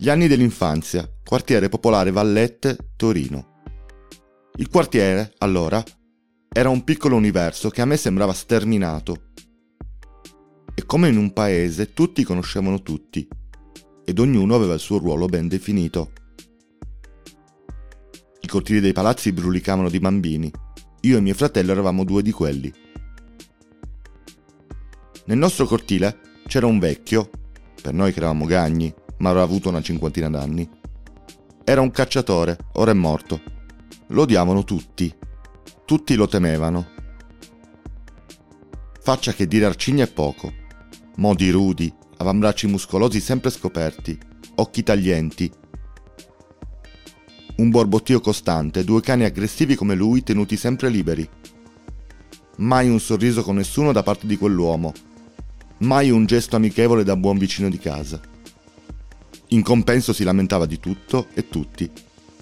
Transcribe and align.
Gli 0.00 0.10
anni 0.10 0.28
dell'infanzia, 0.28 1.12
quartiere 1.24 1.68
popolare 1.68 2.12
Vallette, 2.12 2.92
Torino. 2.94 3.62
Il 4.54 4.68
quartiere, 4.68 5.34
allora, 5.38 5.82
era 6.48 6.68
un 6.68 6.84
piccolo 6.84 7.16
universo 7.16 7.68
che 7.68 7.80
a 7.82 7.84
me 7.84 7.96
sembrava 7.96 8.32
sterminato. 8.32 9.30
E 10.72 10.86
come 10.86 11.08
in 11.08 11.16
un 11.16 11.32
paese 11.32 11.94
tutti 11.94 12.22
conoscevano 12.22 12.80
tutti, 12.80 13.26
ed 14.04 14.20
ognuno 14.20 14.54
aveva 14.54 14.74
il 14.74 14.78
suo 14.78 14.98
ruolo 14.98 15.26
ben 15.26 15.48
definito. 15.48 16.12
I 18.40 18.46
cortili 18.46 18.78
dei 18.78 18.92
palazzi 18.92 19.32
brulicavano 19.32 19.90
di 19.90 19.98
bambini, 19.98 20.48
io 21.00 21.16
e 21.16 21.20
mio 21.20 21.34
fratello 21.34 21.72
eravamo 21.72 22.04
due 22.04 22.22
di 22.22 22.30
quelli. 22.30 22.72
Nel 25.24 25.38
nostro 25.38 25.66
cortile 25.66 26.20
c'era 26.46 26.66
un 26.66 26.78
vecchio, 26.78 27.30
per 27.82 27.94
noi 27.94 28.12
che 28.12 28.18
eravamo 28.18 28.44
gagni, 28.44 28.94
ma 29.18 29.30
avrà 29.30 29.42
avuto 29.42 29.68
una 29.68 29.82
cinquantina 29.82 30.28
d'anni. 30.28 30.68
Era 31.64 31.80
un 31.80 31.90
cacciatore, 31.90 32.56
ora 32.74 32.90
è 32.90 32.94
morto. 32.94 33.40
Lo 34.08 34.22
odiavano 34.22 34.64
tutti. 34.64 35.14
Tutti 35.84 36.14
lo 36.14 36.26
temevano. 36.26 36.86
Faccia 39.00 39.32
che 39.32 39.46
dire 39.46 39.64
arcigna 39.66 40.04
è 40.04 40.10
poco. 40.10 40.52
Modi 41.16 41.50
rudi, 41.50 41.92
avambracci 42.18 42.66
muscolosi 42.66 43.20
sempre 43.20 43.50
scoperti, 43.50 44.18
occhi 44.56 44.82
taglienti. 44.82 45.50
Un 47.56 47.70
borbottio 47.70 48.20
costante, 48.20 48.84
due 48.84 49.00
cani 49.00 49.24
aggressivi 49.24 49.74
come 49.74 49.94
lui 49.94 50.22
tenuti 50.22 50.56
sempre 50.56 50.88
liberi. 50.90 51.28
Mai 52.58 52.88
un 52.88 53.00
sorriso 53.00 53.42
con 53.42 53.56
nessuno 53.56 53.92
da 53.92 54.02
parte 54.02 54.26
di 54.26 54.36
quell'uomo. 54.36 54.92
Mai 55.78 56.10
un 56.10 56.24
gesto 56.24 56.56
amichevole 56.56 57.04
da 57.04 57.16
buon 57.16 57.38
vicino 57.38 57.68
di 57.68 57.78
casa. 57.78 58.20
In 59.48 59.62
compenso 59.62 60.12
si 60.12 60.24
lamentava 60.24 60.66
di 60.66 60.78
tutto 60.78 61.28
e 61.32 61.48
tutti, 61.48 61.90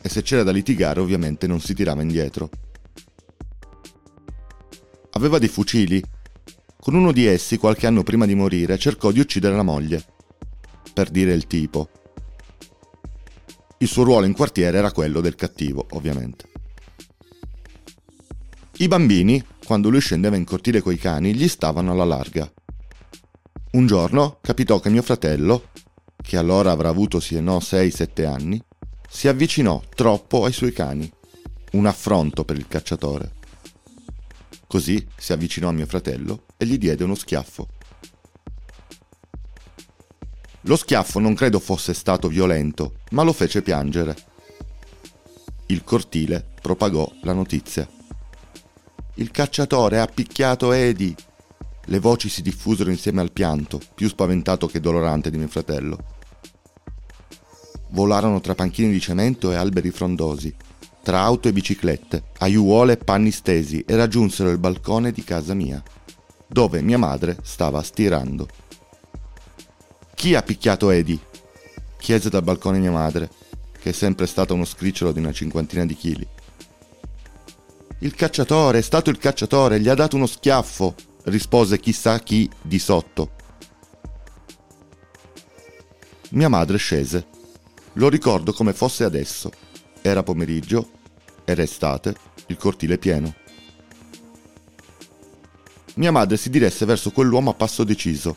e 0.00 0.08
se 0.08 0.22
c'era 0.22 0.42
da 0.42 0.50
litigare 0.50 0.98
ovviamente 0.98 1.46
non 1.46 1.60
si 1.60 1.72
tirava 1.72 2.02
indietro. 2.02 2.50
Aveva 5.10 5.38
dei 5.38 5.48
fucili. 5.48 6.02
Con 6.80 6.94
uno 6.94 7.12
di 7.12 7.26
essi, 7.26 7.56
qualche 7.56 7.86
anno 7.86 8.02
prima 8.02 8.26
di 8.26 8.34
morire, 8.34 8.78
cercò 8.78 9.12
di 9.12 9.20
uccidere 9.20 9.54
la 9.54 9.62
moglie. 9.62 10.04
Per 10.92 11.10
dire 11.10 11.34
il 11.34 11.46
tipo. 11.46 11.88
Il 13.78 13.86
suo 13.86 14.02
ruolo 14.02 14.26
in 14.26 14.32
quartiere 14.32 14.78
era 14.78 14.90
quello 14.90 15.20
del 15.20 15.36
cattivo, 15.36 15.86
ovviamente. 15.90 16.48
I 18.78 18.88
bambini, 18.88 19.44
quando 19.64 19.88
lui 19.88 20.00
scendeva 20.00 20.36
in 20.36 20.44
cortile 20.44 20.80
coi 20.80 20.96
cani, 20.96 21.34
gli 21.34 21.46
stavano 21.46 21.92
alla 21.92 22.04
larga. 22.04 22.50
Un 23.72 23.86
giorno 23.86 24.38
capitò 24.40 24.80
che 24.80 24.88
mio 24.88 25.02
fratello, 25.02 25.70
che 26.28 26.36
allora 26.36 26.72
avrà 26.72 26.90
avuto 26.90 27.20
sì 27.20 27.36
e 27.36 27.40
no 27.40 27.56
6-7 27.56 28.26
anni, 28.26 28.62
si 29.08 29.28
avvicinò 29.28 29.80
troppo 29.94 30.44
ai 30.44 30.52
suoi 30.52 30.74
cani. 30.74 31.10
Un 31.72 31.86
affronto 31.86 32.44
per 32.44 32.58
il 32.58 32.68
cacciatore. 32.68 33.32
Così 34.66 35.08
si 35.16 35.32
avvicinò 35.32 35.70
a 35.70 35.72
mio 35.72 35.86
fratello 35.86 36.44
e 36.58 36.66
gli 36.66 36.76
diede 36.76 37.02
uno 37.02 37.14
schiaffo. 37.14 37.68
Lo 40.60 40.76
schiaffo 40.76 41.18
non 41.18 41.32
credo 41.32 41.58
fosse 41.58 41.94
stato 41.94 42.28
violento, 42.28 42.96
ma 43.12 43.22
lo 43.22 43.32
fece 43.32 43.62
piangere. 43.62 44.14
Il 45.68 45.82
cortile 45.82 46.46
propagò 46.60 47.10
la 47.22 47.32
notizia. 47.32 47.88
Il 49.14 49.30
cacciatore 49.30 49.98
ha 49.98 50.06
picchiato 50.06 50.72
Edi. 50.72 51.16
Le 51.86 51.98
voci 52.00 52.28
si 52.28 52.42
diffusero 52.42 52.90
insieme 52.90 53.22
al 53.22 53.32
pianto, 53.32 53.80
più 53.94 54.10
spaventato 54.10 54.66
che 54.66 54.78
dolorante 54.78 55.30
di 55.30 55.38
mio 55.38 55.48
fratello. 55.48 56.16
Volarono 57.90 58.40
tra 58.40 58.54
panchini 58.54 58.92
di 58.92 59.00
cemento 59.00 59.50
e 59.50 59.56
alberi 59.56 59.90
frondosi, 59.90 60.54
tra 61.02 61.20
auto 61.22 61.48
e 61.48 61.52
biciclette, 61.52 62.24
aiuole 62.38 62.92
e 62.92 62.96
panni 62.98 63.30
stesi 63.30 63.82
e 63.86 63.96
raggiunsero 63.96 64.50
il 64.50 64.58
balcone 64.58 65.10
di 65.10 65.24
casa 65.24 65.54
mia, 65.54 65.82
dove 66.46 66.82
mia 66.82 66.98
madre 66.98 67.38
stava 67.42 67.82
stirando. 67.82 68.46
Chi 70.14 70.34
ha 70.34 70.42
picchiato 70.42 70.90
Edi? 70.90 71.18
chiese 71.98 72.28
dal 72.28 72.42
balcone 72.42 72.78
mia 72.78 72.90
madre, 72.90 73.30
che 73.80 73.90
è 73.90 73.92
sempre 73.92 74.26
stata 74.26 74.52
uno 74.52 74.64
scricciolo 74.64 75.12
di 75.12 75.18
una 75.18 75.32
cinquantina 75.32 75.86
di 75.86 75.94
chili. 75.94 76.26
Il 78.00 78.14
cacciatore, 78.14 78.78
è 78.78 78.82
stato 78.82 79.10
il 79.10 79.18
cacciatore, 79.18 79.80
gli 79.80 79.88
ha 79.88 79.94
dato 79.94 80.16
uno 80.16 80.26
schiaffo, 80.26 80.94
rispose 81.24 81.80
chissà 81.80 82.18
chi 82.20 82.48
di 82.60 82.78
sotto. 82.78 83.30
Mia 86.30 86.48
madre 86.48 86.76
scese 86.76 87.36
lo 87.98 88.08
ricordo 88.08 88.52
come 88.52 88.72
fosse 88.72 89.04
adesso. 89.04 89.50
Era 90.00 90.22
pomeriggio, 90.22 90.90
era 91.44 91.62
estate, 91.62 92.14
il 92.46 92.56
cortile 92.56 92.96
pieno. 92.96 93.34
Mia 95.94 96.12
madre 96.12 96.36
si 96.36 96.48
diresse 96.48 96.84
verso 96.84 97.10
quell'uomo 97.10 97.50
a 97.50 97.54
passo 97.54 97.82
deciso. 97.82 98.36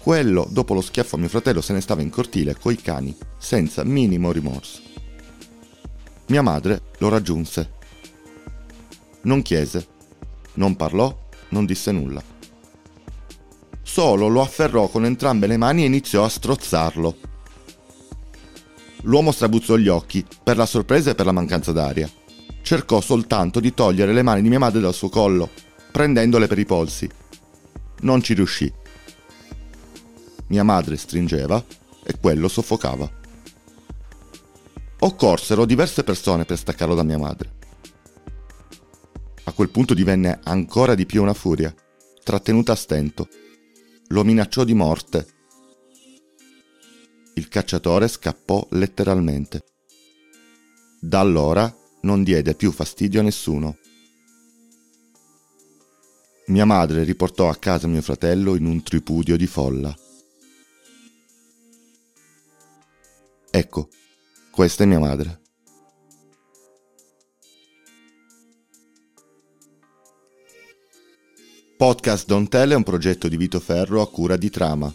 Quello, 0.00 0.46
dopo 0.50 0.74
lo 0.74 0.80
schiaffo 0.80 1.14
a 1.14 1.18
mio 1.18 1.28
fratello, 1.28 1.60
se 1.60 1.72
ne 1.72 1.80
stava 1.80 2.02
in 2.02 2.10
cortile 2.10 2.56
coi 2.56 2.76
cani, 2.76 3.16
senza 3.38 3.84
minimo 3.84 4.32
rimorso. 4.32 4.80
Mia 6.26 6.42
madre 6.42 6.82
lo 6.98 7.08
raggiunse. 7.08 7.72
Non 9.22 9.40
chiese, 9.42 9.86
non 10.54 10.74
parlò, 10.74 11.16
non 11.50 11.64
disse 11.64 11.92
nulla. 11.92 12.22
Solo 13.82 14.26
lo 14.26 14.40
afferrò 14.40 14.88
con 14.88 15.04
entrambe 15.04 15.46
le 15.46 15.56
mani 15.56 15.82
e 15.82 15.86
iniziò 15.86 16.24
a 16.24 16.28
strozzarlo 16.28 17.32
L'uomo 19.04 19.32
strabuzzò 19.32 19.76
gli 19.76 19.88
occhi, 19.88 20.24
per 20.42 20.56
la 20.56 20.66
sorpresa 20.66 21.10
e 21.10 21.14
per 21.14 21.26
la 21.26 21.32
mancanza 21.32 21.72
d'aria. 21.72 22.10
Cercò 22.62 23.00
soltanto 23.00 23.60
di 23.60 23.74
togliere 23.74 24.12
le 24.12 24.22
mani 24.22 24.40
di 24.40 24.48
mia 24.48 24.58
madre 24.58 24.80
dal 24.80 24.94
suo 24.94 25.10
collo, 25.10 25.50
prendendole 25.90 26.46
per 26.46 26.58
i 26.58 26.64
polsi. 26.64 27.08
Non 28.00 28.22
ci 28.22 28.32
riuscì. 28.32 28.72
Mia 30.46 30.64
madre 30.64 30.96
stringeva 30.96 31.62
e 32.02 32.18
quello 32.18 32.48
soffocava. 32.48 33.10
Occorsero 35.00 35.66
diverse 35.66 36.02
persone 36.02 36.46
per 36.46 36.56
staccarlo 36.56 36.94
da 36.94 37.02
mia 37.02 37.18
madre. 37.18 37.52
A 39.44 39.52
quel 39.52 39.68
punto 39.68 39.92
divenne 39.92 40.40
ancora 40.44 40.94
di 40.94 41.04
più 41.04 41.20
una 41.20 41.34
furia, 41.34 41.74
trattenuta 42.22 42.72
a 42.72 42.76
stento. 42.76 43.28
Lo 44.08 44.24
minacciò 44.24 44.64
di 44.64 44.72
morte 44.72 45.26
il 47.34 47.48
cacciatore 47.48 48.08
scappò 48.08 48.66
letteralmente. 48.70 49.64
Da 51.00 51.20
allora 51.20 51.72
non 52.02 52.22
diede 52.22 52.54
più 52.54 52.70
fastidio 52.70 53.20
a 53.20 53.22
nessuno. 53.22 53.78
Mia 56.46 56.64
madre 56.64 57.04
riportò 57.04 57.48
a 57.48 57.56
casa 57.56 57.86
mio 57.86 58.02
fratello 58.02 58.54
in 58.54 58.66
un 58.66 58.82
tripudio 58.82 59.36
di 59.36 59.46
folla. 59.46 59.94
Ecco, 63.50 63.88
questa 64.50 64.84
è 64.84 64.86
mia 64.86 64.98
madre. 64.98 65.40
Podcast 71.76 72.26
Don't 72.26 72.48
Tell 72.48 72.70
è 72.70 72.74
un 72.74 72.82
progetto 72.82 73.28
di 73.28 73.36
Vito 73.36 73.58
Ferro 73.58 74.00
a 74.00 74.08
cura 74.08 74.36
di 74.36 74.48
Trama 74.48 74.94